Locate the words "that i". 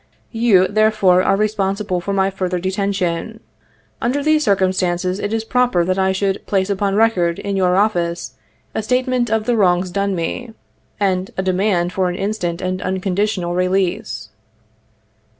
5.85-6.11